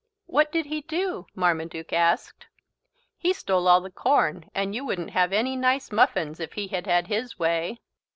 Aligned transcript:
"What 0.25 0.51
did 0.51 0.65
he 0.65 0.81
do?" 0.81 1.27
Marmaduke 1.35 1.93
asked. 1.93 2.47
"He 3.19 3.33
stole 3.33 3.67
all 3.67 3.81
the 3.81 3.91
corn 3.91 4.49
and 4.55 4.73
you 4.73 4.83
wouldn't 4.83 5.11
have 5.11 5.31
any 5.31 5.55
nice 5.55 5.91
muffins 5.91 6.39
if 6.39 6.53
he 6.53 6.69
had 6.69 6.87
had 6.87 7.05
his 7.05 7.37
way. 7.37 7.81